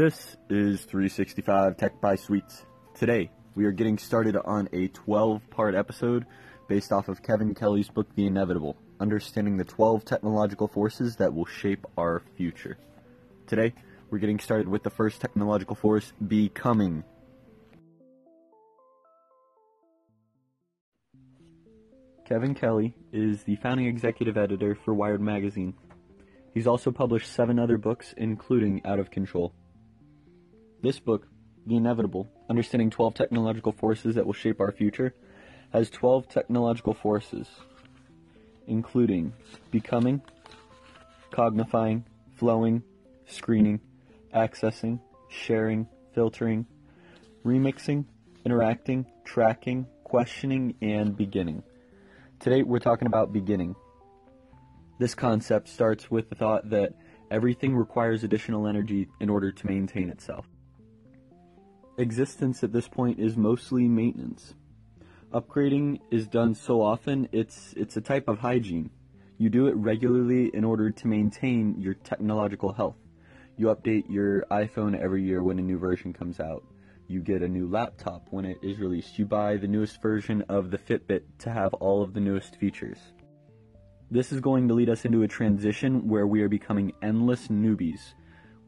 This 0.00 0.38
is 0.48 0.80
365 0.84 1.76
Tech 1.76 2.00
by 2.00 2.16
Sweets. 2.16 2.64
Today, 2.94 3.30
we 3.54 3.66
are 3.66 3.70
getting 3.70 3.98
started 3.98 4.34
on 4.34 4.66
a 4.72 4.88
12 4.88 5.50
part 5.50 5.74
episode 5.74 6.24
based 6.68 6.90
off 6.90 7.10
of 7.10 7.22
Kevin 7.22 7.54
Kelly's 7.54 7.90
book, 7.90 8.06
The 8.14 8.26
Inevitable 8.26 8.78
Understanding 8.98 9.58
the 9.58 9.64
12 9.64 10.06
Technological 10.06 10.68
Forces 10.68 11.16
That 11.16 11.34
Will 11.34 11.44
Shape 11.44 11.86
Our 11.98 12.22
Future. 12.38 12.78
Today, 13.46 13.74
we're 14.08 14.20
getting 14.20 14.38
started 14.38 14.68
with 14.68 14.84
the 14.84 14.88
first 14.88 15.20
technological 15.20 15.76
force, 15.76 16.14
becoming. 16.26 17.04
Kevin 22.24 22.54
Kelly 22.54 22.94
is 23.12 23.42
the 23.42 23.56
founding 23.56 23.84
executive 23.84 24.38
editor 24.38 24.74
for 24.74 24.94
Wired 24.94 25.20
Magazine. 25.20 25.74
He's 26.54 26.66
also 26.66 26.90
published 26.90 27.30
seven 27.30 27.58
other 27.58 27.76
books, 27.76 28.14
including 28.16 28.80
Out 28.86 28.98
of 28.98 29.10
Control. 29.10 29.52
This 30.82 30.98
book, 30.98 31.26
The 31.66 31.76
Inevitable 31.76 32.26
Understanding 32.48 32.88
12 32.88 33.12
Technological 33.12 33.72
Forces 33.72 34.14
That 34.14 34.24
Will 34.24 34.32
Shape 34.32 34.60
Our 34.60 34.72
Future, 34.72 35.14
has 35.74 35.90
12 35.90 36.26
technological 36.26 36.94
forces, 36.94 37.46
including 38.66 39.34
becoming, 39.70 40.22
cognifying, 41.32 42.06
flowing, 42.34 42.82
screening, 43.26 43.80
accessing, 44.34 45.00
sharing, 45.28 45.86
filtering, 46.14 46.64
remixing, 47.44 48.06
interacting, 48.46 49.04
tracking, 49.24 49.86
questioning, 50.02 50.76
and 50.80 51.14
beginning. 51.14 51.62
Today 52.38 52.62
we're 52.62 52.78
talking 52.78 53.06
about 53.06 53.34
beginning. 53.34 53.76
This 54.98 55.14
concept 55.14 55.68
starts 55.68 56.10
with 56.10 56.30
the 56.30 56.36
thought 56.36 56.70
that 56.70 56.94
everything 57.30 57.76
requires 57.76 58.24
additional 58.24 58.66
energy 58.66 59.08
in 59.20 59.28
order 59.28 59.52
to 59.52 59.66
maintain 59.66 60.08
itself. 60.08 60.46
Existence 62.00 62.64
at 62.64 62.72
this 62.72 62.88
point 62.88 63.18
is 63.18 63.36
mostly 63.36 63.86
maintenance. 63.86 64.54
Upgrading 65.34 66.00
is 66.10 66.26
done 66.26 66.54
so 66.54 66.80
often, 66.80 67.28
it's, 67.30 67.74
it's 67.76 67.98
a 67.98 68.00
type 68.00 68.26
of 68.26 68.38
hygiene. 68.38 68.88
You 69.36 69.50
do 69.50 69.66
it 69.66 69.76
regularly 69.76 70.50
in 70.54 70.64
order 70.64 70.90
to 70.90 71.06
maintain 71.06 71.78
your 71.78 71.92
technological 71.92 72.72
health. 72.72 72.96
You 73.58 73.66
update 73.66 74.04
your 74.08 74.46
iPhone 74.50 74.98
every 74.98 75.22
year 75.24 75.42
when 75.42 75.58
a 75.58 75.62
new 75.62 75.78
version 75.78 76.14
comes 76.14 76.40
out. 76.40 76.64
You 77.06 77.20
get 77.20 77.42
a 77.42 77.48
new 77.48 77.68
laptop 77.68 78.28
when 78.30 78.46
it 78.46 78.56
is 78.62 78.78
released. 78.78 79.18
You 79.18 79.26
buy 79.26 79.58
the 79.58 79.68
newest 79.68 80.00
version 80.00 80.42
of 80.48 80.70
the 80.70 80.78
Fitbit 80.78 81.24
to 81.40 81.50
have 81.50 81.74
all 81.74 82.02
of 82.02 82.14
the 82.14 82.20
newest 82.20 82.56
features. 82.56 82.96
This 84.10 84.32
is 84.32 84.40
going 84.40 84.68
to 84.68 84.74
lead 84.74 84.88
us 84.88 85.04
into 85.04 85.22
a 85.22 85.28
transition 85.28 86.08
where 86.08 86.26
we 86.26 86.40
are 86.40 86.48
becoming 86.48 86.94
endless 87.02 87.48
newbies. 87.48 88.00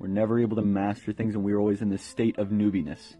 We're 0.00 0.08
never 0.08 0.40
able 0.40 0.56
to 0.56 0.62
master 0.62 1.12
things 1.12 1.34
and 1.34 1.44
we're 1.44 1.58
always 1.58 1.82
in 1.82 1.90
this 1.90 2.02
state 2.02 2.38
of 2.38 2.48
newbiness. 2.48 3.16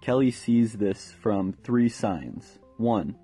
Kelly 0.00 0.30
sees 0.30 0.74
this 0.74 1.12
from 1.20 1.52
three 1.52 1.88
signs. 1.88 2.58
One, 2.78 3.16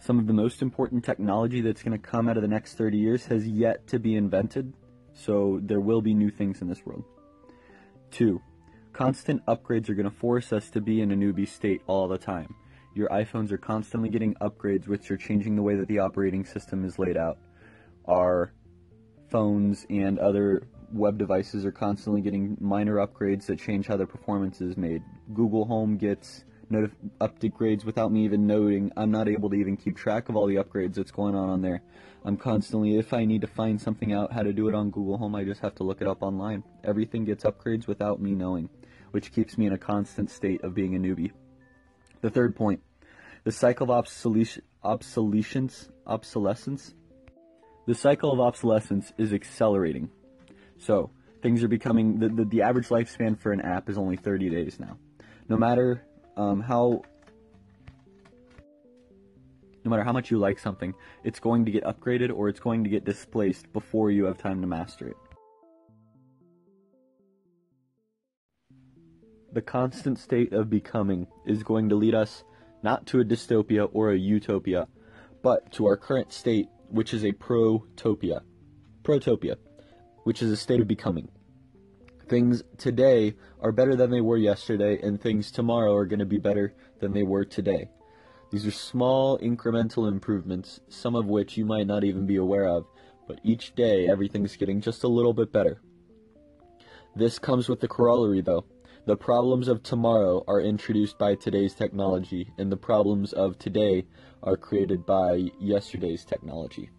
some 0.00 0.18
of 0.18 0.26
the 0.26 0.34
most 0.34 0.60
important 0.60 1.04
technology 1.04 1.60
that's 1.60 1.82
going 1.82 1.98
to 1.98 2.08
come 2.08 2.28
out 2.28 2.36
of 2.36 2.42
the 2.42 2.48
next 2.48 2.74
30 2.74 2.98
years 2.98 3.26
has 3.26 3.46
yet 3.46 3.86
to 3.88 3.98
be 3.98 4.16
invented, 4.16 4.74
so 5.14 5.60
there 5.62 5.80
will 5.80 6.02
be 6.02 6.12
new 6.12 6.30
things 6.30 6.60
in 6.60 6.68
this 6.68 6.84
world. 6.84 7.04
Two, 8.10 8.42
constant 8.92 9.44
upgrades 9.46 9.88
are 9.88 9.94
going 9.94 10.10
to 10.10 10.16
force 10.16 10.52
us 10.52 10.70
to 10.70 10.80
be 10.80 11.00
in 11.00 11.12
a 11.12 11.16
newbie 11.16 11.48
state 11.48 11.80
all 11.86 12.06
the 12.06 12.18
time. 12.18 12.54
Your 12.94 13.08
iPhones 13.08 13.50
are 13.52 13.58
constantly 13.58 14.10
getting 14.10 14.34
upgrades, 14.36 14.88
which 14.88 15.10
are 15.10 15.16
changing 15.16 15.56
the 15.56 15.62
way 15.62 15.76
that 15.76 15.88
the 15.88 16.00
operating 16.00 16.44
system 16.44 16.84
is 16.84 16.98
laid 16.98 17.16
out. 17.16 17.38
Our 18.06 18.52
phones 19.30 19.86
and 19.88 20.18
other 20.18 20.64
web 20.92 21.18
devices 21.18 21.64
are 21.64 21.72
constantly 21.72 22.20
getting 22.20 22.56
minor 22.60 22.96
upgrades 22.96 23.46
that 23.46 23.58
change 23.58 23.86
how 23.86 23.96
their 23.96 24.06
performance 24.06 24.60
is 24.60 24.76
made. 24.76 25.02
Google 25.32 25.64
Home 25.66 25.96
gets 25.96 26.44
notif- 26.70 26.92
upgrades 27.20 27.84
without 27.84 28.12
me 28.12 28.24
even 28.24 28.46
noting. 28.46 28.92
I'm 28.96 29.10
not 29.10 29.28
able 29.28 29.50
to 29.50 29.56
even 29.56 29.76
keep 29.76 29.96
track 29.96 30.28
of 30.28 30.36
all 30.36 30.46
the 30.46 30.56
upgrades 30.56 30.94
that's 30.94 31.10
going 31.10 31.34
on 31.34 31.48
on 31.48 31.62
there. 31.62 31.82
I'm 32.24 32.36
constantly, 32.36 32.98
if 32.98 33.12
I 33.12 33.24
need 33.24 33.40
to 33.40 33.46
find 33.46 33.80
something 33.80 34.12
out 34.12 34.32
how 34.32 34.42
to 34.42 34.52
do 34.52 34.68
it 34.68 34.74
on 34.74 34.90
Google 34.90 35.18
Home, 35.18 35.34
I 35.34 35.44
just 35.44 35.60
have 35.60 35.74
to 35.76 35.84
look 35.84 36.00
it 36.00 36.06
up 36.06 36.22
online. 36.22 36.64
Everything 36.84 37.24
gets 37.24 37.44
upgrades 37.44 37.86
without 37.86 38.20
me 38.20 38.34
knowing, 38.34 38.68
which 39.10 39.32
keeps 39.32 39.56
me 39.56 39.66
in 39.66 39.72
a 39.72 39.78
constant 39.78 40.30
state 40.30 40.62
of 40.62 40.74
being 40.74 40.94
a 40.94 40.98
newbie. 40.98 41.32
The 42.20 42.30
third 42.30 42.54
point, 42.54 42.82
the 43.44 43.52
cycle 43.52 43.84
of 43.84 43.90
obsolescence, 43.90 44.62
obsolescence, 44.84 45.88
obsolescence. 46.06 46.94
The 47.86 47.94
cycle 47.94 48.30
of 48.30 48.40
obsolescence 48.40 49.12
is 49.16 49.32
accelerating. 49.32 50.10
So 50.80 51.10
things 51.42 51.62
are 51.62 51.68
becoming 51.68 52.18
the, 52.18 52.28
the, 52.28 52.44
the 52.44 52.62
average 52.62 52.88
lifespan 52.88 53.38
for 53.38 53.52
an 53.52 53.60
app 53.60 53.88
is 53.88 53.98
only 53.98 54.16
30 54.16 54.48
days 54.48 54.80
now. 54.80 54.96
No 55.48 55.56
matter 55.56 56.04
um, 56.36 56.60
how 56.60 57.02
no 59.84 59.90
matter 59.90 60.04
how 60.04 60.12
much 60.12 60.30
you 60.30 60.38
like 60.38 60.58
something, 60.58 60.94
it's 61.24 61.40
going 61.40 61.64
to 61.64 61.70
get 61.70 61.84
upgraded 61.84 62.34
or 62.34 62.48
it's 62.48 62.60
going 62.60 62.84
to 62.84 62.90
get 62.90 63.04
displaced 63.04 63.72
before 63.72 64.10
you 64.10 64.24
have 64.24 64.36
time 64.36 64.60
to 64.60 64.66
master 64.66 65.08
it. 65.08 65.16
The 69.52 69.62
constant 69.62 70.18
state 70.18 70.52
of 70.52 70.70
becoming 70.70 71.26
is 71.46 71.62
going 71.62 71.88
to 71.88 71.94
lead 71.94 72.14
us 72.14 72.44
not 72.82 73.06
to 73.06 73.20
a 73.20 73.24
dystopia 73.24 73.88
or 73.92 74.12
a 74.12 74.18
utopia, 74.18 74.86
but 75.42 75.72
to 75.72 75.86
our 75.86 75.96
current 75.96 76.32
state, 76.32 76.68
which 76.88 77.12
is 77.14 77.24
a 77.24 77.32
protopia. 77.32 78.42
Protopia 79.02 79.56
which 80.24 80.42
is 80.42 80.50
a 80.50 80.56
state 80.56 80.80
of 80.80 80.88
becoming. 80.88 81.28
Things 82.28 82.62
today 82.78 83.34
are 83.60 83.72
better 83.72 83.96
than 83.96 84.10
they 84.10 84.20
were 84.20 84.36
yesterday, 84.36 85.00
and 85.02 85.20
things 85.20 85.50
tomorrow 85.50 85.94
are 85.94 86.06
going 86.06 86.20
to 86.20 86.26
be 86.26 86.38
better 86.38 86.74
than 87.00 87.12
they 87.12 87.24
were 87.24 87.44
today. 87.44 87.88
These 88.50 88.66
are 88.66 88.72
small 88.72 89.38
incremental 89.38 90.08
improvements, 90.08 90.80
some 90.88 91.14
of 91.14 91.26
which 91.26 91.56
you 91.56 91.64
might 91.64 91.86
not 91.86 92.04
even 92.04 92.26
be 92.26 92.36
aware 92.36 92.68
of, 92.68 92.86
but 93.26 93.40
each 93.42 93.74
day 93.74 94.08
everything's 94.08 94.56
getting 94.56 94.80
just 94.80 95.04
a 95.04 95.08
little 95.08 95.32
bit 95.32 95.52
better. 95.52 95.80
This 97.16 97.38
comes 97.38 97.68
with 97.68 97.80
the 97.80 97.88
corollary, 97.88 98.40
though. 98.40 98.64
The 99.06 99.16
problems 99.16 99.66
of 99.66 99.82
tomorrow 99.82 100.44
are 100.46 100.60
introduced 100.60 101.18
by 101.18 101.34
today's 101.34 101.74
technology, 101.74 102.52
and 102.58 102.70
the 102.70 102.76
problems 102.76 103.32
of 103.32 103.58
today 103.58 104.06
are 104.42 104.56
created 104.56 105.04
by 105.04 105.50
yesterday's 105.58 106.24
technology 106.24 106.90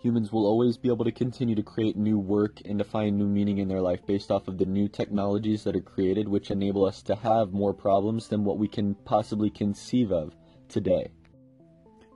humans 0.00 0.32
will 0.32 0.46
always 0.46 0.76
be 0.76 0.88
able 0.88 1.04
to 1.04 1.12
continue 1.12 1.54
to 1.54 1.62
create 1.62 1.96
new 1.96 2.18
work 2.18 2.60
and 2.64 2.78
to 2.78 2.84
find 2.84 3.16
new 3.16 3.26
meaning 3.26 3.58
in 3.58 3.68
their 3.68 3.80
life 3.80 4.04
based 4.06 4.30
off 4.30 4.48
of 4.48 4.58
the 4.58 4.66
new 4.66 4.88
technologies 4.88 5.64
that 5.64 5.76
are 5.76 5.80
created, 5.80 6.28
which 6.28 6.50
enable 6.50 6.84
us 6.84 7.02
to 7.02 7.14
have 7.14 7.52
more 7.52 7.74
problems 7.74 8.28
than 8.28 8.44
what 8.44 8.58
we 8.58 8.68
can 8.68 8.94
possibly 9.04 9.50
conceive 9.50 10.12
of 10.12 10.34
today. 10.68 11.08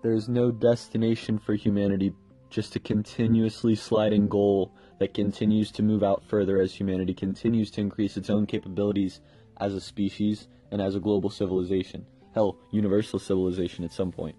There 0.03 0.13
is 0.13 0.29
no 0.29 0.51
destination 0.51 1.39
for 1.39 1.55
humanity, 1.55 2.13
just 2.49 2.77
a 2.77 2.81
continuously 2.81 3.75
sliding 3.75 4.29
goal 4.29 4.73
that 4.99 5.15
continues 5.15 5.71
to 5.73 5.83
move 5.83 6.03
out 6.03 6.23
further 6.25 6.61
as 6.61 6.75
humanity 6.75 7.15
continues 7.15 7.71
to 7.73 7.81
increase 7.81 8.17
its 8.17 8.31
own 8.31 8.47
capabilities 8.47 9.21
as 9.59 9.75
a 9.75 9.81
species 9.81 10.49
and 10.71 10.81
as 10.81 10.95
a 10.95 11.01
global 11.01 11.31
civilization. 11.31 12.07
Hell, 12.35 12.57
universal 12.71 13.19
civilization 13.19 13.85
at 13.85 13.93
some 13.93 14.13
point. 14.13 14.37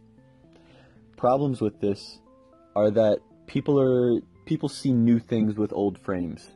Problems 1.17 1.61
with 1.61 1.79
this 1.79 2.19
are 2.75 2.89
that 2.91 3.19
people 3.51 3.77
are 3.77 4.21
people 4.45 4.69
see 4.69 4.93
new 4.93 5.19
things 5.19 5.57
with 5.57 5.73
old 5.73 5.99
frames. 5.99 6.51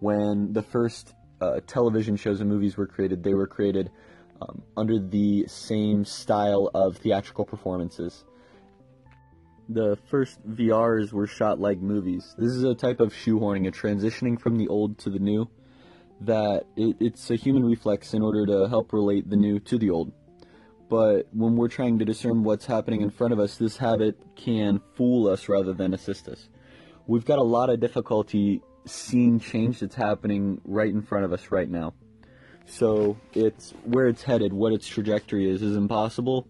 When 0.00 0.52
the 0.54 0.62
first 0.62 1.12
uh, 1.42 1.60
television 1.66 2.16
shows 2.16 2.40
and 2.40 2.48
movies 2.48 2.76
were 2.76 2.86
created, 2.86 3.22
they 3.22 3.34
were 3.34 3.46
created 3.46 3.90
um, 4.40 4.62
under 4.76 4.98
the 4.98 5.46
same 5.46 6.04
style 6.04 6.70
of 6.74 6.96
theatrical 6.96 7.44
performances. 7.44 8.24
The 9.68 9.98
first 10.08 10.40
VRs 10.48 11.12
were 11.12 11.26
shot 11.26 11.60
like 11.60 11.80
movies. 11.80 12.34
This 12.38 12.52
is 12.52 12.64
a 12.64 12.74
type 12.74 13.00
of 13.00 13.12
shoehorning, 13.12 13.68
a 13.68 13.70
transitioning 13.70 14.40
from 14.40 14.56
the 14.56 14.68
old 14.68 14.98
to 15.00 15.10
the 15.10 15.18
new. 15.18 15.50
That 16.22 16.64
it, 16.76 16.96
it's 16.98 17.30
a 17.30 17.36
human 17.36 17.64
reflex 17.64 18.14
in 18.14 18.22
order 18.22 18.46
to 18.46 18.68
help 18.68 18.94
relate 18.94 19.28
the 19.28 19.36
new 19.36 19.60
to 19.60 19.78
the 19.78 19.90
old 19.90 20.12
but 20.88 21.28
when 21.32 21.56
we're 21.56 21.68
trying 21.68 21.98
to 21.98 22.04
discern 22.04 22.44
what's 22.44 22.66
happening 22.66 23.02
in 23.02 23.10
front 23.10 23.32
of 23.32 23.38
us, 23.38 23.56
this 23.56 23.76
habit 23.76 24.18
can 24.36 24.80
fool 24.94 25.28
us 25.28 25.48
rather 25.48 25.72
than 25.72 25.94
assist 25.94 26.28
us. 26.28 26.48
We've 27.06 27.24
got 27.24 27.38
a 27.38 27.42
lot 27.44 27.70
of 27.70 27.80
difficulty 27.80 28.62
seeing 28.86 29.38
change 29.38 29.80
that's 29.80 29.94
happening 29.94 30.60
right 30.64 30.90
in 30.90 31.02
front 31.02 31.24
of 31.24 31.32
us 31.32 31.50
right 31.50 31.68
now. 31.68 31.94
So 32.66 33.16
it's 33.32 33.72
where 33.84 34.08
it's 34.08 34.22
headed, 34.22 34.52
what 34.52 34.72
its 34.72 34.86
trajectory 34.86 35.50
is, 35.50 35.62
is 35.62 35.76
impossible 35.76 36.48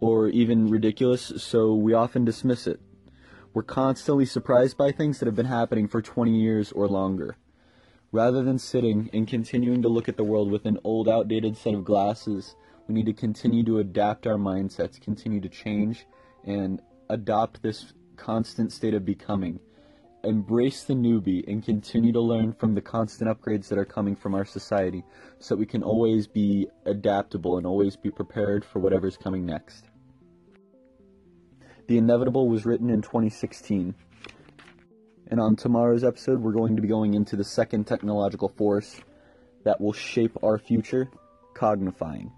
or 0.00 0.28
even 0.28 0.68
ridiculous, 0.68 1.32
so 1.36 1.74
we 1.74 1.94
often 1.94 2.24
dismiss 2.24 2.66
it. 2.66 2.80
We're 3.54 3.62
constantly 3.62 4.26
surprised 4.26 4.76
by 4.76 4.92
things 4.92 5.18
that 5.18 5.26
have 5.26 5.36
been 5.36 5.46
happening 5.46 5.88
for 5.88 6.02
20 6.02 6.38
years 6.38 6.72
or 6.72 6.88
longer. 6.88 7.36
Rather 8.12 8.42
than 8.42 8.58
sitting 8.58 9.08
and 9.12 9.26
continuing 9.26 9.82
to 9.82 9.88
look 9.88 10.08
at 10.08 10.16
the 10.16 10.24
world 10.24 10.50
with 10.50 10.66
an 10.66 10.78
old, 10.84 11.08
outdated 11.08 11.56
set 11.56 11.74
of 11.74 11.84
glasses, 11.84 12.56
we 12.86 12.94
need 12.94 13.06
to 13.06 13.12
continue 13.12 13.64
to 13.64 13.78
adapt 13.78 14.26
our 14.26 14.36
mindsets, 14.36 15.00
continue 15.00 15.40
to 15.40 15.48
change, 15.48 16.06
and 16.44 16.80
adopt 17.08 17.62
this 17.62 17.92
constant 18.16 18.72
state 18.72 18.94
of 18.94 19.04
becoming. 19.04 19.58
embrace 20.24 20.84
the 20.84 20.94
newbie 20.94 21.46
and 21.46 21.62
continue 21.64 22.12
to 22.12 22.20
learn 22.20 22.52
from 22.52 22.74
the 22.74 22.80
constant 22.80 23.30
upgrades 23.30 23.68
that 23.68 23.78
are 23.78 23.84
coming 23.84 24.16
from 24.16 24.34
our 24.34 24.44
society 24.44 25.04
so 25.38 25.54
that 25.54 25.58
we 25.58 25.66
can 25.66 25.82
always 25.82 26.26
be 26.26 26.66
adaptable 26.86 27.58
and 27.58 27.66
always 27.66 27.96
be 27.96 28.10
prepared 28.10 28.64
for 28.64 28.78
whatever's 28.78 29.16
coming 29.16 29.44
next. 29.44 29.84
The 31.86 31.98
Inevitable 31.98 32.48
was 32.48 32.64
written 32.64 32.88
in 32.88 33.02
2016. 33.02 33.94
And 35.26 35.40
on 35.40 35.56
tomorrow's 35.56 36.04
episode, 36.04 36.40
we're 36.40 36.52
going 36.52 36.76
to 36.76 36.82
be 36.82 36.88
going 36.88 37.14
into 37.14 37.36
the 37.36 37.44
second 37.44 37.86
technological 37.86 38.48
force 38.48 39.00
that 39.64 39.80
will 39.80 39.92
shape 39.92 40.36
our 40.42 40.58
future 40.58 41.10
cognifying. 41.54 42.30